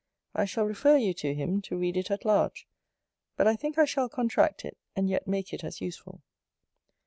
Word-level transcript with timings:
I 0.33 0.45
shall 0.45 0.63
refer 0.65 0.97
you 0.97 1.13
to 1.13 1.35
him, 1.35 1.61
to 1.61 1.77
read 1.77 1.95
it 1.95 2.09
at 2.09 2.25
large: 2.25 2.67
but 3.35 3.45
I 3.47 3.55
think 3.55 3.77
I 3.77 3.85
shall 3.85 4.09
contract 4.09 4.65
it, 4.65 4.75
and 4.95 5.07
yet 5.07 5.27
make 5.27 5.53
it 5.53 5.63
as 5.63 5.79
useful. 5.79 6.23